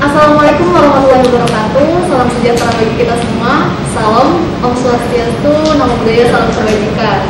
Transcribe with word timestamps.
Assalamualaikum 0.00 0.72
warahmatullahi 0.72 1.28
wabarakatuh. 1.28 2.08
Salam 2.08 2.28
sejahtera 2.32 2.72
bagi 2.72 2.94
kita 3.04 3.20
semua. 3.20 3.68
Salam 3.92 4.28
Om 4.64 4.72
Swastiastu, 4.72 5.52
Namo 5.76 5.92
Buddhaya, 6.00 6.24
Salam 6.32 6.48
Kebajikan. 6.56 7.20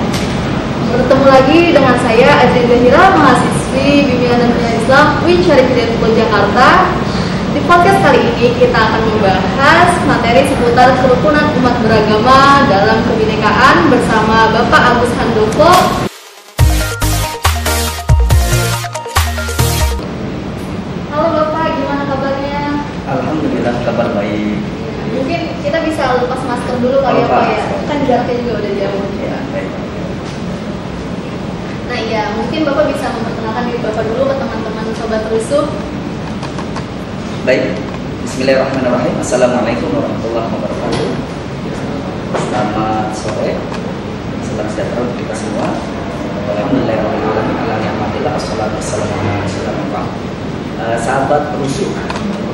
Bertemu 0.94 1.24
lagi 1.26 1.60
dengan 1.74 1.98
saya 1.98 2.46
Adrian 2.46 2.70
Zahira, 2.70 3.02
mahasiswi 3.18 4.06
Bimbingan 4.06 4.38
dan 4.38 4.50
Pendidikan 4.54 4.78
Islam 4.86 5.06
UIN 5.26 5.40
Syarif 5.42 5.66
Hidayatullah 5.66 6.12
Jakarta. 6.14 6.68
Di 7.50 7.60
podcast 7.66 7.98
kali 8.06 8.20
ini 8.22 8.46
kita 8.54 8.78
akan 8.78 9.02
membahas 9.02 9.90
materi 10.06 10.46
seputar 10.46 10.94
kerukunan 11.02 11.50
umat 11.58 11.74
beragama 11.82 12.70
dalam 12.70 13.02
kebinekaan 13.02 13.90
bersama 13.90 14.54
Bapak 14.54 14.82
Agus 14.94 15.10
Handoko 15.18 16.09
Baik. 37.40 37.72
Bismillahirrahmanirrahim. 38.20 39.16
Assalamualaikum 39.16 39.88
warahmatullahi 39.96 40.44
wabarakatuh. 40.44 41.08
Selamat 42.36 43.16
sore. 43.16 43.56
Salam 44.44 44.68
sejahtera 44.68 45.00
untuk 45.08 45.16
kita 45.24 45.32
semua. 45.32 45.72
Alhamdulillahirrahmanirrahim. 46.52 47.56
Ala 47.64 48.36
rasulillah. 48.36 50.04
Eh, 50.80 50.96
Sahabat 51.00 51.56
rusuh 51.56 51.88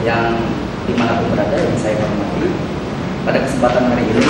yang 0.06 0.38
di 0.86 0.94
mana 0.94 1.18
pun 1.18 1.34
berada 1.34 1.58
yang 1.58 1.74
saya 1.74 1.98
hormati 1.98 2.46
pada 3.26 3.42
kesempatan 3.42 3.90
hari 3.90 4.06
ini 4.06 4.22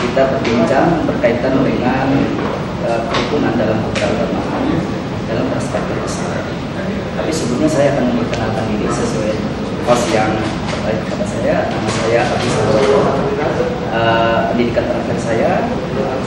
kita 0.00 0.32
berbincang 0.32 1.04
berkaitan 1.04 1.60
dengan 1.60 2.08
eh, 2.88 3.00
kerukunan 3.04 3.52
dalam 3.52 3.84
keberagamaan 3.92 4.64
dalam 5.28 5.44
perspektif 5.52 5.96
Islam. 6.08 6.27
Tapi 7.28 7.44
sebelumnya 7.44 7.68
saya 7.68 7.92
akan 7.92 8.08
memperkenalkan 8.08 8.64
diri 8.72 8.88
sesuai 8.88 9.32
host 9.84 10.08
yang 10.16 10.32
terbaik 10.72 10.96
kepada 11.04 11.26
saya. 11.28 11.56
Nama 11.68 11.90
saya 12.00 12.20
Abi 12.24 12.48
Sadowo. 12.48 12.98
Eh, 13.92 14.38
pendidikan 14.48 14.88
terakhir 14.88 15.18
saya, 15.20 15.68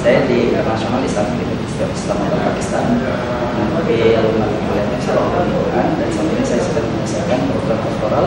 saya 0.05 0.29
di 0.29 0.53
National 0.53 1.01
Islamic 1.01 1.41
University 1.41 1.81
of 1.81 1.97
Islamabad, 1.97 2.53
Pakistan. 2.53 3.01
Nanti 3.01 3.97
alumni 4.13 4.45
kuliahnya 4.45 4.97
Salam 5.01 5.25
Quran 5.33 5.87
dan 5.97 6.09
saat 6.13 6.29
ini 6.37 6.43
saya 6.45 6.61
sedang 6.69 6.85
menyelesaikan 6.93 7.49
program 7.49 7.79
doktoral 7.81 8.25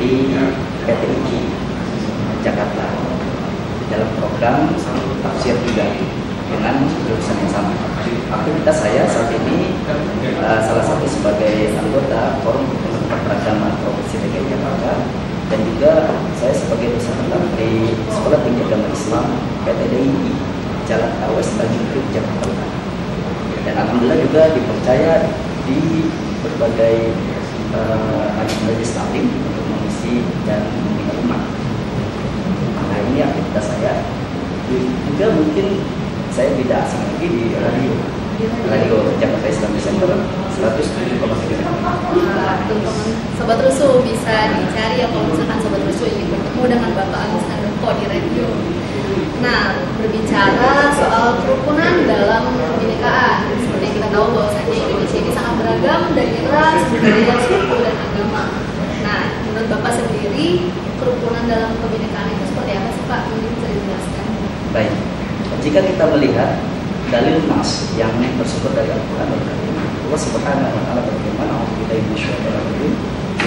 di 0.00 0.12
PTUG 0.88 1.28
Jakarta 2.40 2.96
dalam 3.92 4.08
program 4.16 4.72
tafsir 5.20 5.52
juga 5.68 5.84
dengan 6.48 6.74
jurusan 6.88 7.36
yang 7.42 7.50
sama. 7.52 7.74
Aktivitas 8.06 8.76
saya 8.82 9.02
saat 9.10 9.30
ini 9.34 9.74
uh, 10.42 10.60
salah 10.62 10.84
satu 10.86 11.06
sebagai 11.06 11.74
anggota 11.74 12.38
Forum 12.42 12.66
Hukum 12.70 12.94
Beragama 13.06 13.74
Provinsi 13.82 14.16
Dan 15.46 15.60
juga 15.62 16.10
saya 16.36 16.54
sebagai 16.58 16.98
dosen 16.98 17.14
di 17.54 17.94
Sekolah 18.10 18.42
Tinggi 18.42 18.62
Agama 18.66 18.90
Islam 18.90 19.26
PTDI 19.62 20.10
Jalan 20.90 21.12
Awes 21.26 21.48
Tanjung 21.54 21.86
Priok 21.90 22.06
Jakarta 22.10 22.46
Utara. 22.50 22.76
Dan 23.66 23.74
alhamdulillah 23.78 24.18
juga 24.22 24.42
dipercaya 24.54 25.12
di 25.66 26.06
berbagai 26.46 27.14
uh, 27.74 28.26
majelis 28.38 28.90
taklim 28.94 29.26
untuk 29.26 29.64
mengisi 29.66 30.22
dan 30.46 30.62
membina 30.62 31.14
umat. 31.26 31.42
Nah 32.78 32.98
ini 33.10 33.18
aktivitas 33.22 33.66
saya. 33.66 34.02
Juga 35.10 35.26
mungkin 35.30 35.66
saya 36.34 36.50
tidak 36.58 36.86
asing 36.86 37.02
lagi 37.06 37.26
di 37.30 37.44
radio. 37.54 37.94
Radio 38.68 39.16
Jakarta 39.16 39.48
Islam 39.48 39.72
107,3 39.72 41.56
Nah, 42.36 42.60
teman-teman 42.68 43.08
Sobat 43.40 43.64
Rusuh 43.64 44.04
bisa 44.04 44.52
dicari 44.52 45.00
ya 45.00 45.08
kalau 45.08 45.24
misalkan 45.32 45.56
Sobat 45.64 45.80
Rusuh 45.80 46.04
ingin 46.04 46.28
bertemu 46.36 46.62
dengan 46.68 46.90
Bapak 46.92 47.32
Agus 47.32 47.48
Handoko 47.48 47.96
di 47.96 48.04
radio. 48.04 48.46
Nah, 49.40 49.80
berbicara 49.96 50.92
soal 50.92 51.40
kerukunan 51.40 52.04
dalam 52.04 52.42
kebinekaan, 52.76 53.56
seperti 53.56 53.84
yang 53.88 53.94
kita 54.00 54.08
tahu 54.12 54.26
bahwasanya 54.36 54.76
Indonesia 54.84 55.18
ini 55.20 55.32
sangat 55.32 55.54
beragam 55.60 56.00
dari 56.12 56.32
suku, 57.46 57.74
dan 57.82 57.94
agama. 57.94 58.42
Nah, 59.06 59.20
menurut 59.46 59.68
Bapak 59.70 59.92
sendiri, 59.94 60.72
kerukunan 60.98 61.44
dalam 61.46 61.78
kebinekaan 61.78 62.34
itu 62.34 62.44
seperti 62.50 62.70
apa 62.74 62.88
sih 62.90 63.04
Pak? 63.06 63.20
Mungkin 63.30 63.50
bisa 63.54 63.68
dijelaskan. 63.70 64.26
Baik, 64.74 64.92
jika 65.62 65.80
kita 65.86 66.04
melihat 66.10 66.50
dalil 67.10 67.38
nas 67.46 67.94
yang 67.94 68.10
bersumber 68.34 68.74
dari 68.74 68.90
Al-Quran 68.90 69.30
Al-Karim 69.30 69.74
Allah 70.06 70.20
subhanahu 70.22 70.74
wa 70.74 70.82
ta'ala 70.86 71.00
berfirman 71.06 71.48
A'udzubillahi 71.50 72.02
minasyaitonir 72.02 72.54
rajim 72.54 72.92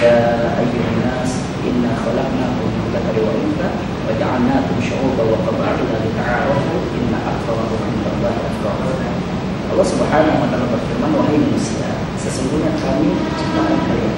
Ya 0.00 0.16
ayyuhan 0.56 0.96
nas 1.04 1.30
inna 1.60 1.92
khalaqnakum 1.92 2.68
min 2.72 2.88
dzakari 2.88 3.20
wa 3.20 3.32
untha 3.36 3.68
wa 4.08 4.12
ja'alnakum 4.16 4.76
syu'uban 4.80 5.28
wa 5.28 5.44
qaba'ila 5.44 5.96
lita'arafu 6.00 6.74
inna 6.96 7.18
akramakum 7.20 7.80
indallahi 7.84 8.40
atqakum 8.48 8.96
Allah 9.70 9.86
subhanahu 9.86 10.40
wa 10.40 10.48
ta'ala 10.48 10.66
berfirman 10.72 11.10
Wahai 11.20 11.36
manusia, 11.36 11.89
sesungguhnya 12.20 12.76
kami 12.76 13.16
ciptakan 13.36 13.78
kalian 13.88 14.16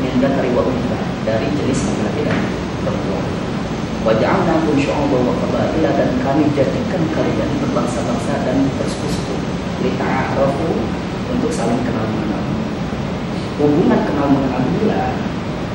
min 0.00 0.12
dzakari 0.20 0.50
wa 0.56 0.64
untha 0.64 0.98
dari 1.28 1.46
jenis 1.52 1.80
laki-laki 1.84 2.24
dan 2.24 2.38
perempuan 2.84 3.26
Waja'alnakum 4.06 4.78
syu'uban 4.78 5.26
wa 5.26 5.34
qabaila 5.34 5.90
dan 5.98 6.14
kami 6.22 6.46
jadikan 6.54 7.02
kalian 7.10 7.50
berbangsa-bangsa 7.58 8.46
dan 8.46 8.70
bersuku-suku 8.78 9.34
lita'arafu 9.82 10.70
untuk 11.34 11.50
saling 11.50 11.82
kenal 11.82 12.06
mengenal. 12.14 12.44
Hubungan 13.58 14.00
kenal 14.06 14.30
mengenal 14.30 14.62
inilah 14.62 15.10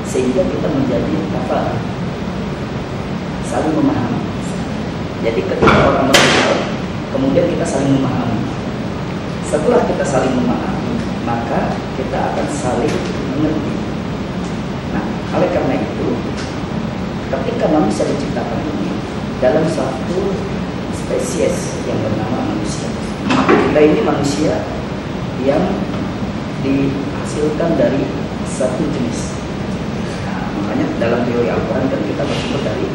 sehingga 0.07 0.47
kita 0.47 0.63
menjadi 0.63 1.15
apa? 1.43 1.75
Saling 3.51 3.75
memahami. 3.75 4.23
Jadi 5.27 5.41
ketika 5.51 5.79
orang 5.91 6.07
berkenal, 6.07 6.55
kemudian 7.11 7.51
kita 7.51 7.65
saling 7.67 7.99
memahami. 7.99 8.47
Setelah 9.43 9.83
kita 9.91 10.07
saling 10.07 10.39
memahami, 10.39 10.80
maka 11.31 11.79
kita 11.95 12.17
akan 12.19 12.47
saling 12.51 12.95
mengerti. 13.39 13.75
Nah, 14.91 15.05
oleh 15.39 15.47
karena 15.55 15.79
itu, 15.79 16.07
ketika 17.31 17.65
manusia 17.71 18.03
diciptakan 18.03 18.59
ini 18.75 18.91
dalam 19.39 19.63
satu 19.71 20.35
spesies 20.91 21.79
yang 21.87 22.03
bernama 22.03 22.51
manusia. 22.51 22.91
Kita 23.31 23.79
ini 23.79 23.99
manusia 24.03 24.59
yang 25.47 25.63
dihasilkan 26.59 27.79
dari 27.79 28.03
satu 28.51 28.83
jenis. 28.91 29.31
Nah, 30.27 30.51
makanya 30.59 30.85
dalam 30.99 31.23
teori 31.23 31.47
Al-Quran 31.47 31.87
kan 31.87 32.01
kita 32.03 32.21
bersumber 32.27 32.61
dari 32.67 32.87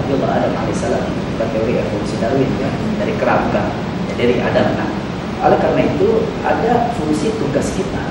Nabi 0.00 0.10
Allah 0.16 0.30
Adam 0.40 0.52
alaihissalam 0.56 1.04
bukan 1.04 1.48
teori 1.52 1.72
evolusi 1.76 2.16
Darwin 2.16 2.50
ya 2.56 2.70
dari 2.96 3.12
kerangka 3.20 3.62
ya, 4.08 4.12
dari 4.16 4.34
Adam. 4.40 4.66
Nah, 4.80 4.90
oleh 5.40 5.56
karena 5.56 5.82
itu 5.88 6.08
ada 6.44 6.92
fungsi 7.00 7.32
tugas 7.40 7.72
kita 7.72 8.04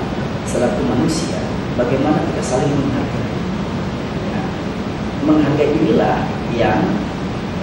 selaku 0.50 0.82
manusia 0.82 1.38
bagaimana 1.78 2.18
kita 2.26 2.42
saling 2.42 2.74
menghargai. 2.74 3.38
Menghargai 5.22 5.70
inilah 5.78 6.26
yang 6.58 6.82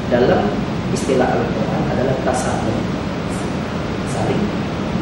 dalam 0.08 0.56
istilah 0.96 1.28
Al-Quran 1.28 1.84
adalah 1.92 2.16
tasawuf. 2.24 2.80
Saling 4.08 4.44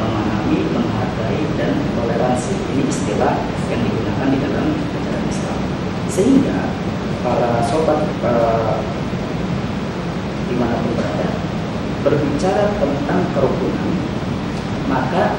memahami, 0.02 0.60
menghargai 0.74 1.42
dan 1.54 1.78
toleransi. 1.94 2.58
Ini 2.74 2.82
istilah 2.90 3.38
yang 3.70 3.80
digunakan 3.86 4.28
di 4.34 4.38
dalam 4.42 4.66
ajaran 4.74 5.24
Islam. 5.30 5.58
Sehingga 6.10 6.58
para 7.22 7.62
sobat 7.70 8.02
eh, 8.02 8.74
di 10.50 10.54
mana 10.58 10.74
pun 10.82 10.92
berada 10.98 11.28
berbicara 12.02 12.70
tentang 12.78 13.20
kerukunan 13.34 14.15
maka 14.86 15.36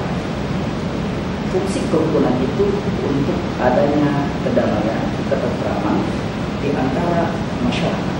fungsi 1.51 1.87
kerukunan 1.87 2.35
itu 2.43 2.65
untuk 3.03 3.39
adanya 3.59 4.27
kedamaian, 4.43 5.03
ketentraman 5.31 5.97
di 6.59 6.69
antara 6.75 7.31
masyarakat 7.63 8.17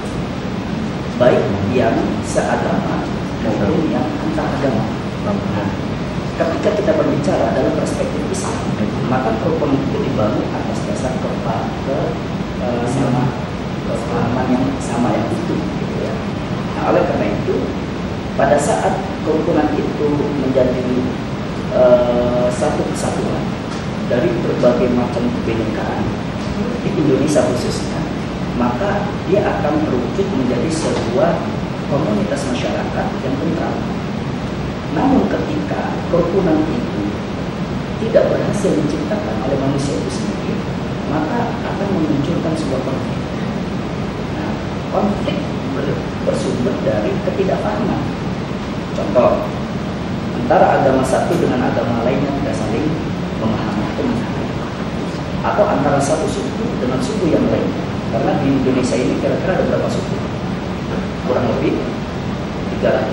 baik 1.18 1.44
yang 1.74 1.98
seagama 2.22 3.02
maupun 3.42 3.90
yang 3.90 4.06
antar 4.22 4.48
agama. 4.62 4.86
Nah, 5.26 5.70
ketika 6.38 6.70
kita 6.78 6.92
berbicara 6.94 7.58
dalam 7.58 7.74
perspektif 7.74 8.22
Islam, 8.30 8.62
maka 9.10 9.34
kerukunan 9.42 9.82
itu 9.82 9.98
dibangun 9.98 10.46
atas 10.54 10.80
dasar 10.86 11.14
kepa 11.18 11.58
ke 11.90 11.98
eh, 12.62 12.86
sama 12.86 13.34
kesepahaman 13.90 14.46
yang 14.54 14.66
sama 14.78 15.10
yang 15.10 15.26
utuh, 15.26 15.58
gitu 15.58 15.98
ya. 16.06 16.14
Nah, 16.78 16.94
oleh 16.94 17.02
karena 17.10 17.28
itu, 17.34 17.56
pada 18.38 18.54
saat 18.62 18.94
kerukunan 19.26 19.66
itu 19.74 20.08
menjadi 20.46 20.86
eh, 21.74 22.48
satu 22.54 22.86
kesatuan 22.94 23.44
dari 24.08 24.30
berbagai 24.46 24.94
macam 24.94 25.26
kebinekaan 25.42 26.06
di 26.86 26.90
Indonesia 26.96 27.44
khususnya, 27.50 28.00
maka 28.56 29.10
dia 29.28 29.42
akan 29.44 29.84
terwujud 29.84 30.28
menjadi 30.38 30.70
sebuah 30.70 31.34
komunitas 31.90 32.46
masyarakat 32.48 33.08
yang 33.26 33.36
tentram. 33.36 33.76
Namun 34.96 35.28
ketika 35.28 35.98
kerukunan 36.14 36.62
itu 36.72 37.02
tidak 38.06 38.30
berhasil 38.32 38.72
diciptakan 38.72 39.36
oleh 39.50 39.58
manusia 39.60 39.98
itu 39.98 40.10
sendiri, 40.14 40.56
maka 41.10 41.58
akan 41.66 41.88
memunculkan 41.98 42.54
sebuah 42.54 42.82
konflik. 42.86 43.20
Nah, 44.38 44.52
konflik 44.94 45.38
bersumber 46.26 46.76
dari 46.84 47.12
ketidakpahaman. 47.28 48.02
Contoh, 49.18 49.50
antara 50.38 50.78
agama 50.78 51.02
satu 51.02 51.34
dengan 51.42 51.58
agama 51.66 52.06
lainnya 52.06 52.30
tidak 52.38 52.54
saling 52.54 52.86
memahami 53.42 53.82
atau 53.90 54.04
menghargai. 54.06 54.50
Atau 55.42 55.66
antara 55.66 55.98
satu 55.98 56.30
suku 56.30 56.78
dengan 56.78 57.02
suku 57.02 57.34
yang 57.34 57.42
lainnya. 57.50 57.82
Karena 58.14 58.38
di 58.38 58.62
Indonesia 58.62 58.94
ini 58.94 59.18
kira-kira 59.18 59.58
ada 59.58 59.66
berapa 59.74 59.90
suku? 59.90 60.22
Kurang 61.26 61.50
lebih 61.50 61.82
300 62.78 63.10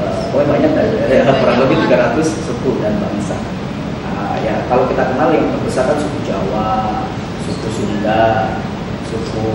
uh, 0.00 0.32
pokoknya 0.32 0.48
banyak 0.56 0.72
ya, 1.04 1.28
kurang 1.28 1.58
lebih 1.68 1.84
300 1.84 2.16
suku 2.24 2.80
dan 2.80 2.96
bangsa. 2.96 3.36
Nah, 4.16 4.40
ya 4.40 4.64
kalau 4.72 4.88
kita 4.88 5.04
kenal 5.04 5.36
yang 5.36 5.52
terbesar 5.52 5.84
kan 5.84 6.00
suku 6.00 6.16
Jawa, 6.24 7.04
suku 7.44 7.66
Sunda, 7.76 8.56
suku 9.12 9.52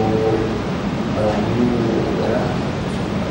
Melayu, 1.17 1.73
ya, 2.21 2.41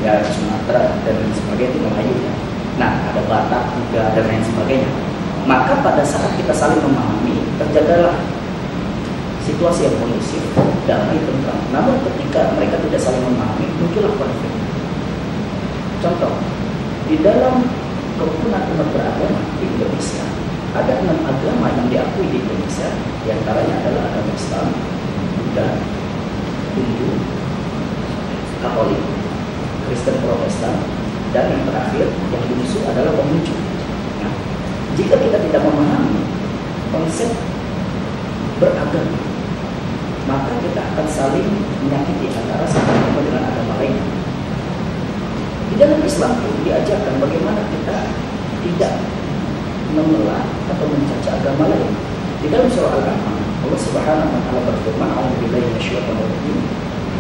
ya 0.03 0.13
Sumatera 0.27 0.99
dan 1.07 1.15
lain 1.15 1.31
sebagainya 1.31 1.71
itu 1.71 1.79
Melayu 1.87 2.17
ya. 2.27 2.40
Nah 2.77 3.11
ada 3.11 3.23
Batak 3.27 3.75
juga 3.75 4.13
dan 4.15 4.25
lain 4.29 4.45
sebagainya. 4.45 4.91
Maka 5.49 5.81
pada 5.81 6.05
saat 6.05 6.37
kita 6.37 6.53
saling 6.53 6.79
memahami 6.85 7.43
terjadilah 7.57 8.15
situasi 9.43 9.89
yang 9.89 9.97
kondusif, 9.99 10.45
damai, 10.85 11.19
tentram. 11.19 11.59
Namun 11.75 11.99
ketika 12.07 12.55
mereka 12.55 12.77
tidak 12.87 13.01
saling 13.01 13.25
memahami, 13.25 13.67
muncullah 13.81 14.13
konflik. 14.15 14.55
Contoh, 16.01 16.33
di 17.09 17.19
dalam 17.25 17.67
kerukunan 18.21 18.63
umat 18.77 18.89
beragama 18.95 19.41
di 19.59 19.65
Indonesia, 19.67 20.25
ada 20.77 20.93
enam 21.03 21.19
agama 21.27 21.67
yang 21.75 21.87
diakui 21.91 22.31
di 22.31 22.39
Indonesia, 22.47 22.89
di 23.27 23.29
antaranya 23.35 23.75
adalah 23.83 24.03
agama 24.13 24.33
Islam, 24.37 24.67
Buddha, 25.35 25.69
Hindu, 26.79 27.11
Katolik, 28.63 29.03
Kristen 29.89 30.17
Protestan, 30.23 31.00
dan 31.31 31.47
yang 31.47 31.63
terakhir 31.63 32.07
yang 32.11 32.43
dimusuh 32.51 32.83
adalah 32.91 33.15
Konghucu. 33.15 33.55
Nah, 34.19 34.33
jika 34.99 35.15
kita 35.15 35.39
tidak 35.39 35.63
memahami 35.63 36.27
konsep 36.91 37.31
beragama, 38.59 39.15
maka 40.27 40.53
kita 40.59 40.81
akan 40.95 41.07
saling 41.07 41.49
menyakiti 41.87 42.35
antara 42.35 42.67
satu 42.67 42.91
agama 42.91 43.21
dengan 43.23 43.43
agama 43.47 43.75
lain. 43.79 43.97
Di 45.71 45.75
dalam 45.79 46.03
Islam 46.03 46.35
pun 46.43 46.55
diajarkan 46.67 47.15
bagaimana 47.23 47.63
kita 47.71 48.11
tidak 48.67 48.95
memelah 49.95 50.45
atau 50.67 50.87
mencaci 50.91 51.31
agama 51.31 51.71
lain. 51.71 51.95
Di 52.43 52.51
dalam 52.51 52.67
surah 52.67 52.91
Al-An'am, 52.99 53.39
Allah 53.39 53.81
Subhanahu 53.81 54.35
wa 54.35 54.41
taala 54.51 54.61
berfirman, 54.67 55.11
"A'udzubillahi 55.15 55.63
minasyaitonir 55.63 56.27
rajim, 56.27 56.59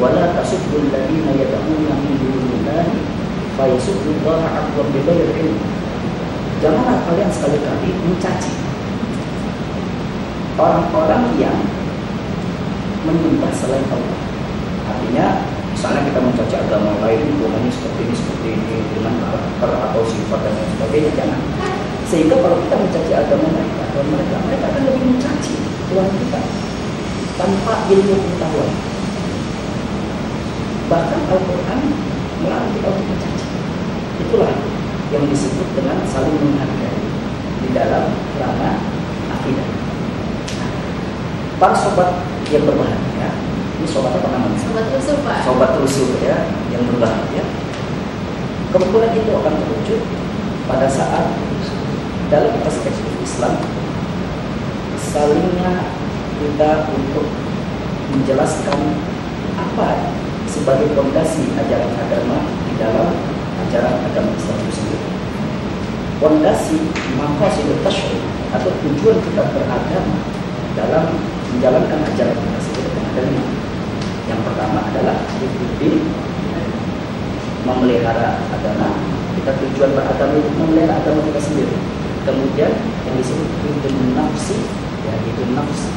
wa 0.02 0.08
la 0.10 0.34
tasubbul 0.34 0.88
ladzina 0.90 1.30
yad'una 1.36 1.92
min 1.94 2.14
dunillahi 2.18 3.19
fayasubbullaha 3.60 4.48
'adwan 4.48 4.88
bighairi 4.88 5.36
ilm." 5.44 5.60
Janganlah 6.64 7.04
kalian 7.04 7.28
sekali-kali 7.28 7.92
mencaci 8.08 8.52
orang-orang 10.60 11.24
yang 11.40 11.56
menyembah 13.04 13.52
selain 13.56 13.84
Allah. 13.88 14.20
Artinya, 14.92 15.26
misalnya 15.72 16.04
kita 16.04 16.20
mencaci 16.20 16.54
agama 16.60 17.00
lain, 17.00 17.32
hubungannya 17.32 17.72
seperti 17.72 18.00
ini, 18.04 18.14
seperti 18.16 18.48
ini, 18.60 18.76
dengan 18.92 19.14
karakter 19.24 19.70
atau 19.88 20.02
sifat 20.04 20.40
dan 20.44 20.52
lain 20.52 20.68
sebagainya, 20.76 21.10
jangan. 21.16 21.40
Sehingga 22.04 22.36
kalau 22.44 22.60
kita 22.60 22.76
mencaci 22.76 23.12
agama 23.16 23.46
mereka, 23.48 23.80
atau 23.88 24.02
mereka, 24.04 24.36
mereka 24.44 24.64
akan 24.68 24.82
lebih 24.84 25.04
mencaci 25.16 25.54
Tuhan 25.88 26.08
kita 26.12 26.40
tanpa 27.40 27.72
ilmu 27.88 28.14
pengetahuan. 28.20 28.70
Bahkan 30.92 31.20
Al-Quran 31.24 31.80
melarang 32.44 32.70
kita 32.76 32.88
untuk 32.92 33.06
mencaci. 33.08 33.39
Itulah 34.26 34.52
yang 35.10 35.24
disebut 35.26 35.68
dengan 35.74 36.04
saling 36.06 36.36
menghargai 36.36 37.00
di 37.64 37.68
dalam 37.72 38.12
ranah 38.36 38.76
akidah. 39.32 39.68
Para 41.60 41.76
sobat 41.76 42.24
yang 42.48 42.64
berbahagia, 42.64 43.28
ini 43.80 43.86
sobat 43.88 44.16
apa 44.16 44.28
namanya? 44.32 44.58
Sobat 44.60 44.86
rusuh 44.96 45.16
Pak. 45.24 45.38
Sobat 45.44 45.70
rusuh 45.80 46.08
ya, 46.24 46.48
yang 46.72 46.84
berbahagia. 46.88 47.44
Kebetulan 48.70 49.12
itu 49.18 49.30
akan 49.34 49.54
terwujud 49.58 50.00
pada 50.70 50.86
saat 50.86 51.26
dalam 52.30 52.54
perspektif 52.62 53.10
Islam 53.18 53.58
salingnya 55.10 55.90
kita 56.38 56.86
untuk 56.94 57.26
menjelaskan 58.14 58.78
apa 59.58 60.14
sebagai 60.46 60.94
fondasi 60.94 61.50
ajaran 61.58 61.92
agama 61.98 62.46
di 62.70 62.72
dalam 62.78 63.08
ajaran 63.70 64.02
agama 64.02 64.34
Islam 64.34 64.58
itu 64.66 64.72
sendiri. 64.82 65.06
Fondasi 66.18 66.76
maqasid 67.14 67.70
tasyri 67.86 68.18
atau 68.50 68.66
tujuan 68.82 69.22
kita 69.22 69.46
beragama 69.46 70.18
dalam 70.74 71.14
menjalankan 71.54 72.02
ajaran 72.02 72.34
kita 72.34 72.60
sendiri 72.66 72.90
ada 72.98 73.22
lima. 73.30 73.46
Yang 74.26 74.40
pertama 74.42 74.78
adalah 74.90 75.16
ikuti 75.38 76.02
memelihara 77.62 78.42
agama. 78.50 78.90
Kita 79.38 79.54
tujuan 79.54 79.94
beragama 79.94 80.34
itu 80.34 80.50
memelihara 80.58 80.98
agama 81.06 81.22
kita 81.30 81.38
sendiri. 81.38 81.74
Kemudian 82.26 82.74
yang 83.06 83.14
disebut 83.22 83.48
hidun 83.62 84.18
nafsi, 84.18 84.58
ya 85.06 85.14
hidun 85.14 85.54
nafsi 85.54 85.94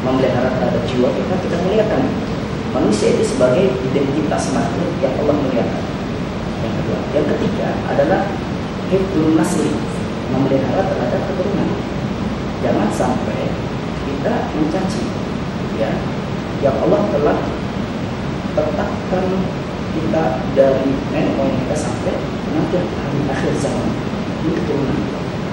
memelihara 0.00 0.48
terhadap 0.48 0.80
jiwa 0.88 1.12
kita, 1.12 1.34
kita 1.44 1.56
melihatkan 1.60 2.08
manusia 2.72 3.12
itu 3.12 3.36
sebagai 3.36 3.68
identitas 3.84 4.48
makhluk 4.56 4.90
yang 5.04 5.12
Allah 5.20 5.36
muliakan. 5.44 5.95
Yang 6.66 6.74
kedua, 6.82 6.98
yang 7.14 7.26
ketiga 7.30 7.68
adalah 7.86 8.20
hidun 8.90 9.38
nasli, 9.38 9.70
memelihara 10.34 10.82
terhadap 10.82 11.22
keturunan. 11.30 11.70
Jangan 12.66 12.88
sampai 12.90 13.54
kita 14.02 14.50
mencaci, 14.50 15.02
ya, 15.78 15.94
yang 16.58 16.74
Allah 16.82 17.06
telah 17.14 17.38
tetapkan 18.58 19.26
kita 19.94 20.24
dari 20.58 20.90
nenek 21.14 21.32
moyang 21.38 21.56
kita 21.62 21.76
sampai 21.76 22.14
nanti 22.52 22.80
hari 22.82 23.20
akhir 23.30 23.52
zaman 23.62 23.88
ini 24.42 24.58
keturunan. 24.58 24.98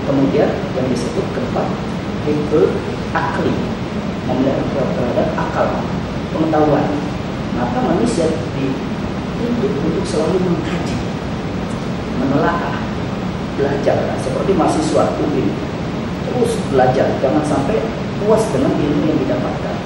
Kemudian 0.04 0.50
yang 0.74 0.88
disebut 0.90 1.26
keempat 1.32 1.68
itu 2.26 2.62
akli 3.14 3.54
memelihara 4.26 4.84
terhadap 4.98 5.28
akal 5.38 5.68
pengetahuan. 6.34 6.88
Dituntut 9.64 9.96
untuk 9.96 10.04
selalu 10.04 10.44
mengkaji, 10.44 10.98
menelaah, 12.20 12.84
belajar. 13.56 13.96
Nah, 13.96 14.20
seperti 14.20 14.52
mahasiswa 14.60 15.16
UIN 15.24 15.48
terus 16.28 16.60
belajar, 16.68 17.08
jangan 17.24 17.44
sampai 17.48 17.80
puas 18.20 18.44
dengan 18.52 18.76
ilmu 18.76 19.08
yang 19.08 19.20
didapatkan. 19.24 19.78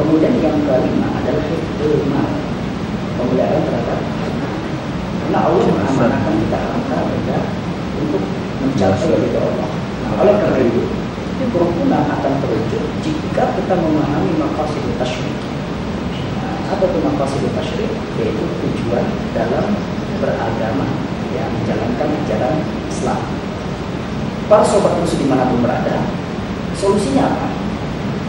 Kemudian 0.00 0.32
yang 0.40 0.56
kelima 0.64 1.12
adalah 1.12 1.44
hikmah 1.44 2.28
pemeliharaan 3.20 3.68
terhadap 3.68 4.00
karena 5.20 5.38
Allah 5.44 5.62
mengamanahkan 5.76 6.34
kita 6.40 6.58
harta 6.58 6.96
benda 7.04 7.38
untuk 8.00 8.22
mencapai 8.64 9.12
ridho 9.12 9.40
Allah. 9.44 9.70
Nah, 10.08 10.12
oleh 10.24 10.34
karena 10.40 10.60
itu, 10.64 10.82
kerukunan 11.52 12.04
akan 12.16 12.32
terwujud 12.40 12.84
jika 13.04 13.44
kita 13.60 13.74
memahami 13.76 14.40
maqasid 14.40 14.84
tasyrik. 14.96 15.59
Apa 16.70 16.86
itu 16.86 16.98
maqasid 17.02 17.42
tasyrik? 17.50 17.90
Yaitu 18.22 18.44
tujuan 18.62 19.02
dalam 19.34 19.74
beragama, 20.22 20.86
ya, 21.34 21.44
menjalankan 21.50 22.08
ajaran 22.22 22.62
Islam. 22.86 23.20
Para 24.46 24.62
sobat 24.62 24.94
musuh 25.02 25.18
di 25.18 25.26
mana 25.26 25.50
pun 25.50 25.66
berada, 25.66 25.98
solusinya 26.78 27.26
apa? 27.26 27.48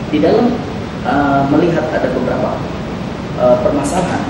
Di 0.09 0.17
dalam 0.17 0.57
uh, 1.05 1.45
melihat 1.53 1.85
ada 1.93 2.09
beberapa 2.09 2.57
uh, 3.37 3.57
permasalahan. 3.61 4.25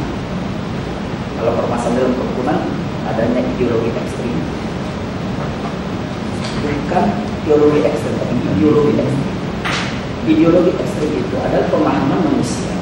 Kalau 1.39 1.55
permasalahan 1.55 1.99
dalam 2.03 2.13
kerukunan 2.19 2.59
adanya 3.07 3.39
ideologi 3.55 3.95
ekstrim, 3.95 4.37
bukan 6.67 7.05
teologi 7.47 7.79
ekstrim, 7.87 8.13
tapi 8.19 8.35
ideologi 8.59 8.93
ekstrim. 8.99 9.31
Ideologi 10.21 10.71
ekstrim 10.77 11.11
itu 11.15 11.35
adalah 11.39 11.67
pemahaman 11.71 12.19
manusia 12.27 12.80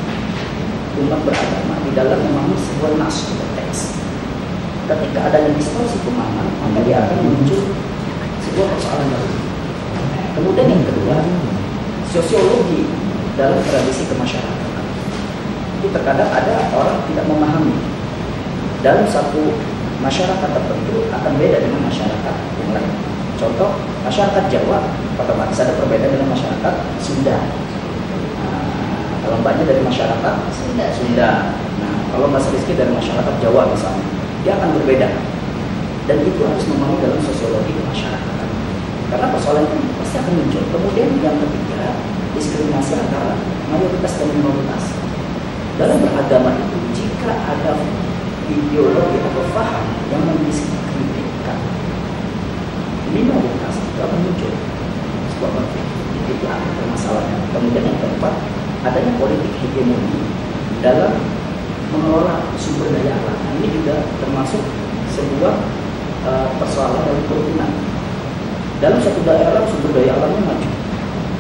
umat 1.05 1.19
beragama 1.23 1.75
di 1.87 1.91
dalam 1.95 2.19
memahami 2.19 2.57
sebuah 2.59 2.99
nas 2.99 3.31
teks. 3.55 3.79
Ketika 4.89 5.19
adanya 5.29 5.53
distorsi 5.53 6.01
pemahaman, 6.01 6.49
maka 6.59 6.79
dia 6.83 7.05
akan 7.05 7.17
muncul 7.23 7.61
sebuah 8.41 8.67
persoalan 8.73 9.07
baru. 9.13 9.31
Kemudian 10.39 10.67
yang 10.71 10.83
kedua, 10.83 11.17
sosiologi 12.09 12.89
dalam 13.37 13.61
tradisi 13.63 14.03
kemasyarakatan. 14.09 14.85
Itu 15.79 15.87
terkadang 15.93 16.29
ada 16.33 16.73
orang 16.75 17.05
tidak 17.07 17.25
memahami 17.29 17.77
dalam 18.83 19.05
satu 19.07 19.55
masyarakat 19.99 20.49
tertentu 20.51 21.07
akan 21.11 21.31
beda 21.35 21.57
dengan 21.63 21.81
masyarakat 21.87 22.35
yang 22.59 22.71
lain. 22.75 22.93
Contoh, 23.39 23.71
masyarakat 24.03 24.43
Jawa 24.51 24.79
otomatis 25.15 25.59
ada 25.63 25.75
perbedaan 25.79 26.11
dengan 26.15 26.31
masyarakat 26.35 26.73
Sunda. 26.99 27.37
Kalau 29.29 29.45
mbaknya 29.45 29.69
dari 29.69 29.85
masyarakat 29.85 30.35
Sunda. 30.49 30.89
Sunda. 30.89 31.53
Nah, 31.77 31.93
kalau 32.09 32.33
Mas 32.33 32.49
Rizky 32.49 32.73
dari 32.73 32.89
masyarakat 32.89 33.29
Jawa 33.45 33.69
misalnya, 33.69 34.09
dia 34.41 34.57
akan 34.57 34.73
berbeda. 34.81 35.05
Dan 36.09 36.25
itu 36.25 36.41
harus 36.41 36.65
memahami 36.65 36.97
dalam 36.97 37.21
sosiologi 37.21 37.77
kemasyarakatan. 37.77 38.49
Karena 39.13 39.29
persoalan 39.29 39.69
itu 39.69 39.77
pasti 40.01 40.15
akan 40.17 40.33
muncul. 40.33 40.63
Kemudian 40.73 41.13
yang 41.21 41.37
ketiga, 41.45 41.93
diskriminasi 42.33 42.97
antara 42.97 43.37
mayoritas 43.69 44.17
dan 44.17 44.33
minoritas. 44.33 44.83
Dalam 45.77 46.01
beragama 46.01 46.49
itu, 46.57 46.77
jika 46.97 47.29
ada 47.29 47.77
ideologi 48.49 49.17
atau 49.29 49.45
paham 49.53 49.85
yang 50.09 50.25
mendiskreditkan 50.25 51.59
minoritas 53.13 53.77
itu 53.77 53.99
akan 54.01 54.19
muncul 54.25 54.53
sebuah 55.37 55.51
konflik 55.53 55.85
itu 56.29 56.45
akan 56.45 56.71
permasalahan 56.81 57.39
kemudian 57.53 57.83
yang 57.89 57.97
keempat 58.01 58.33
adanya 58.85 59.11
politik 59.19 59.53
hegemoni 59.59 60.19
dalam 60.79 61.19
mengelola 61.89 62.47
sumber 62.55 62.93
daya 62.93 63.17
alam. 63.17 63.37
Nah, 63.37 63.51
ini 63.59 63.67
juga 63.73 64.05
termasuk 64.23 64.63
sebuah 65.11 65.55
uh, 66.23 66.47
persoalan 66.61 67.03
dari 67.03 67.23
kerukunan 67.27 67.71
dalam 68.79 68.99
satu 69.03 69.19
daerah 69.25 69.65
sumber 69.67 69.91
daya 69.97 70.15
alamnya 70.15 70.41
maju. 70.45 70.69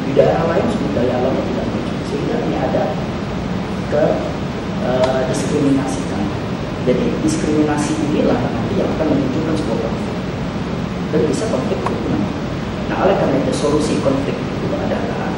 Di 0.09 0.11
daerah 0.17 0.43
lain 0.49 0.65
sumber 0.73 0.91
daya 0.99 1.13
alamnya 1.21 1.43
tidak 1.47 1.65
maju. 1.69 1.93
Sehingga 2.09 2.35
ini 2.43 2.55
ada 2.57 2.83
ke 3.89 4.03
uh, 4.83 5.19
diskriminasikan 5.29 6.49
jadi 6.89 7.05
diskriminasi 7.21 7.91
inilah 8.09 8.39
nanti 8.39 8.79
yang 8.79 8.89
akan 8.97 9.13
memunculkan 9.13 9.55
sebuah 9.61 9.77
konflik. 9.83 10.17
Dan 11.13 11.21
bisa 11.29 11.43
konflik 11.51 11.77
kerukunan. 11.85 12.23
Nah, 12.89 12.97
oleh 13.05 13.15
karena 13.19 13.35
itu 13.45 13.53
solusi 13.53 14.01
konflik 14.01 14.33
itu 14.33 14.65
adalah 14.73 15.29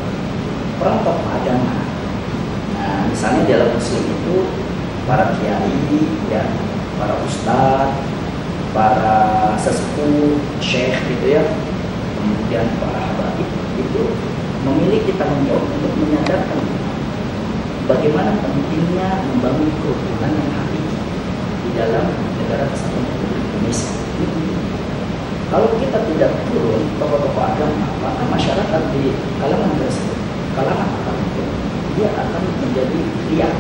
perang. 0.80 1.04
Nah, 1.04 1.31
misalnya 3.22 3.54
dalam 3.54 3.70
muslim 3.78 4.02
itu 4.02 4.50
para 5.06 5.38
kiai, 5.38 5.78
ya, 6.34 6.42
para 6.98 7.14
ustadz, 7.22 8.02
para 8.74 9.54
sesepuh, 9.62 10.42
syekh 10.58 10.98
gitu 11.06 11.38
ya, 11.38 11.46
kemudian 12.18 12.66
para 12.82 12.98
habaib 12.98 13.46
itu 13.78 14.04
memiliki 14.66 15.14
tanggung 15.22 15.46
jawab 15.46 15.70
untuk 15.70 15.94
menyadarkan 16.02 16.66
bagaimana 17.86 18.42
pentingnya 18.42 19.22
membangun 19.30 19.70
kerukunan 19.70 20.34
yang 20.42 20.52
hakiki 20.58 20.98
di 21.62 21.70
dalam 21.78 22.10
negara 22.42 22.74
kesatuan 22.74 23.06
Republik 23.06 23.46
Indonesia. 23.54 23.94
Kalau 25.54 25.70
kita 25.78 26.10
tidak 26.10 26.32
turun 26.50 26.90
tokoh-tokoh 26.98 27.44
agama, 27.54 27.86
maka 28.02 28.24
masyarakat 28.34 28.82
di 28.98 29.14
kalangan 29.38 29.78
tersebut, 29.78 30.18
kalangan 30.58 30.90
dia 31.98 32.10
akan 32.16 32.44
menjadi 32.62 33.00
liar, 33.32 33.54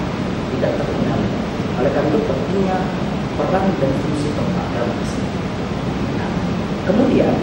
tidak 0.57 0.71
terkendali. 0.79 1.29
Oleh 1.79 1.91
karena 1.91 2.09
itu 2.11 2.19
pentingnya 2.27 2.77
peran 3.39 3.65
dan 3.79 3.91
fungsi 4.03 4.27
di 4.31 5.05
sini. 5.07 5.29
Nah, 6.19 6.31
kemudian 6.85 7.33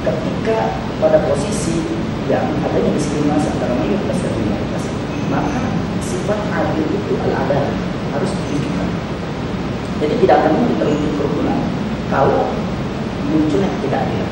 ketika 0.00 0.58
pada 1.00 1.18
posisi 1.28 1.80
yang 2.28 2.46
adanya 2.62 2.90
diskriminasi 2.94 3.46
antara 3.58 3.74
mayoritas 3.74 4.18
dan 4.22 4.32
minoritas, 4.38 4.84
maka 5.28 5.62
sifat 6.04 6.40
adil 6.50 6.86
itu 6.86 7.12
al-adil 7.26 7.64
harus 8.14 8.30
ditunjukkan. 8.30 8.88
Jadi 10.00 10.14
tidak 10.24 10.36
akan 10.40 10.52
mungkin 10.56 10.76
terwujud 10.80 11.12
kerukunan 11.20 11.58
kalau 12.08 12.48
munculnya 13.28 13.68
ketidakadilan. 13.78 14.30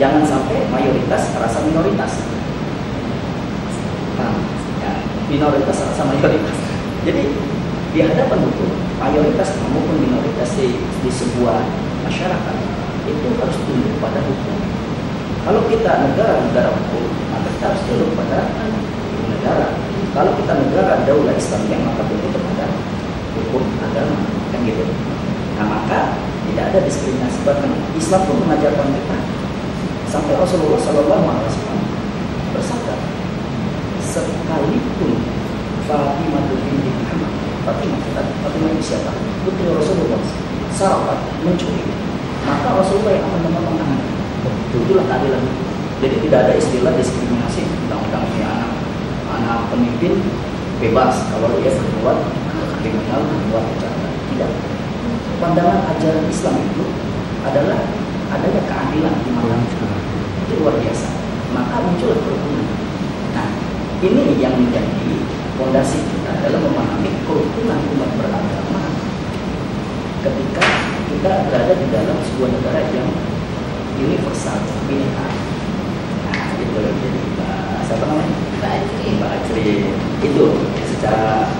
Jangan 0.00 0.22
sampai 0.24 0.64
mayoritas 0.72 1.22
merasa 1.36 1.58
minoritas. 1.66 2.29
Nah, 4.20 4.36
ya, 4.84 4.92
minoritas 5.32 5.76
merasa 5.80 6.02
mayoritas. 6.04 6.58
Jadi 7.08 7.22
di 7.90 7.98
hadapan 8.04 8.38
hukum, 8.44 8.70
mayoritas 9.00 9.56
maupun 9.64 9.96
minoritas 9.96 10.52
di, 10.54 10.76
di 10.76 11.10
sebuah 11.10 11.64
masyarakat 12.04 12.56
itu 13.08 13.28
harus 13.40 13.56
tunduk 13.64 13.94
pada 13.98 14.20
hukum. 14.20 14.56
Kalau 15.40 15.64
kita 15.72 16.04
negara-negara 16.04 16.68
hukum, 16.68 17.04
maka 17.32 17.48
kita 17.56 17.64
harus 17.72 17.82
tunduk 17.88 18.10
pada 18.14 18.44
negara. 19.26 19.68
Kalau 20.10 20.32
kita 20.36 20.52
negara 20.52 20.92
daulah 21.08 21.34
Islamiyah, 21.34 21.80
maka 21.80 22.02
tunduk 22.04 22.30
kepada 22.30 22.66
hukum 23.40 23.62
agama, 23.80 24.18
kan 24.52 24.60
gitu. 24.68 24.84
Nah 25.56 25.66
maka 25.66 26.20
tidak 26.50 26.64
ada 26.74 26.78
diskriminasi 26.82 27.38
bahkan 27.46 27.70
Islam 27.94 28.20
pun 28.26 28.36
mengajarkan 28.42 28.88
kita 28.90 29.18
sampai 30.10 30.34
Rasulullah 30.34 30.80
Shallallahu 30.82 31.24
Alaihi 31.30 31.46
Wasallam 31.46 31.80
bersabda 32.50 32.94
sekalipun 34.10 35.12
Fatimah 35.86 36.42
binti 36.50 36.90
Muhammad 36.90 37.32
Fatimah 37.62 37.98
Fatimah 38.42 38.70
itu 38.74 38.82
siapa? 38.82 39.10
Putri 39.46 39.70
Rasulullah 39.70 40.20
sarapat 40.74 41.18
mencuri. 41.46 41.86
Maka 42.42 42.68
Rasulullah 42.82 43.14
yang 43.14 43.24
akan 43.30 43.40
memotong 43.46 43.76
tangan 43.78 44.00
itulah 44.74 45.04
keadilan. 45.06 45.42
Jadi 46.00 46.16
tidak 46.26 46.38
ada 46.48 46.52
istilah 46.56 46.92
diskriminasi. 46.98 47.62
Undang-undang 47.86 48.24
ini 48.34 48.42
anak 48.42 48.70
anak 49.30 49.58
pemimpin 49.70 50.18
bebas. 50.82 51.14
Kalau 51.30 51.54
dia 51.60 51.70
berbuat 51.70 52.18
kriminal 52.82 53.20
berbuat 53.22 53.64
kejahatan. 53.76 54.12
Tidak. 54.34 54.50
Pandangan 55.38 55.78
ajaran 55.94 56.24
Islam 56.28 56.54
itu 56.58 56.84
adalah 57.44 57.80
adanya 58.30 58.62
keadilan 58.68 59.14
di 59.26 59.30
mana 59.34 59.56
itu 59.58 59.84
luar 60.60 60.74
biasa 60.78 61.08
maka 61.50 61.82
muncul 61.82 62.14
kerukunan 62.14 62.66
nah 63.34 63.48
ini 64.00 64.40
yang 64.40 64.56
menjadi 64.56 65.12
fondasi 65.60 66.00
kita 66.00 66.32
dalam 66.40 66.60
memahami 66.64 67.10
kerukunan 67.28 67.80
umat 67.96 68.10
beragama 68.16 68.82
ketika 70.24 70.66
kita 71.12 71.32
berada 71.48 71.72
di 71.76 71.86
dalam 71.92 72.16
sebuah 72.24 72.48
negara 72.48 72.80
yang 72.96 73.08
universal 74.00 74.56
bineka 74.88 75.28
nah 76.32 76.56
itu 76.56 76.80
jadi 76.80 77.20
siapa 77.90 78.06
namanya 78.06 78.50
Mbak 78.62 78.70
Ajri. 78.70 79.06
Mbak 79.18 79.30
Ajri 79.34 79.68
itu 80.22 80.44
secara 80.94 81.50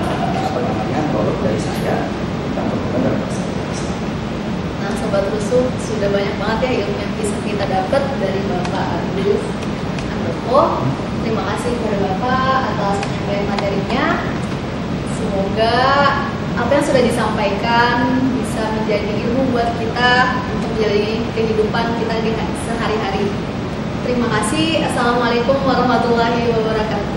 uh, 0.00 0.26
apa 0.32 0.58
namanya 0.64 0.98
produk 1.12 1.36
dari 1.44 1.60
saya 1.60 2.08
tentang 2.48 2.72
kerukunan 2.72 3.00
dan 3.04 3.14
persatuan. 3.20 3.68
Nah, 4.80 4.90
sobat 4.96 5.24
rusuk 5.28 5.66
sudah 5.84 6.08
banyak 6.08 6.34
banget 6.40 6.58
ya 6.64 6.70
ilmu 6.88 6.96
yang 6.96 7.12
bisa 7.20 7.36
kita 7.44 7.64
dapat 7.68 8.02
dari 8.16 8.40
Bapak 8.48 8.86
Agus 9.12 9.42
Andoko. 10.08 10.62
Terima 11.24 11.40
kasih 11.40 11.72
kepada 11.80 11.96
Bapak 12.04 12.58
atas 12.68 13.00
penyampaian 13.00 13.48
materinya. 13.48 14.04
Semoga 15.16 15.76
apa 16.52 16.68
yang 16.68 16.84
sudah 16.84 17.00
disampaikan 17.00 18.20
bisa 18.36 18.62
menjadi 18.76 19.08
ilmu 19.24 19.56
buat 19.56 19.72
kita 19.80 20.12
untuk 20.52 20.68
menjalani 20.76 21.24
kehidupan 21.32 21.86
kita 21.96 22.14
sehari-hari. 22.68 23.32
Terima 24.04 24.28
kasih. 24.36 24.84
Assalamualaikum 24.84 25.64
warahmatullahi 25.64 26.52
wabarakatuh. 26.52 27.14